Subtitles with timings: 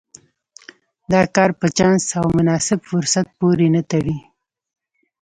[1.11, 4.17] دا کار په چانس او مناسب فرصت پورې نه تړي.